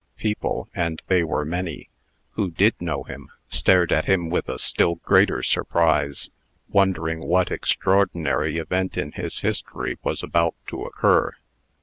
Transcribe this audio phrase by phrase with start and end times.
[0.17, 1.91] People and they were many
[2.31, 6.31] who did know him, stared at him with a still greater surprise,
[6.67, 11.35] wondering what extraordinary event in his history was about to occur.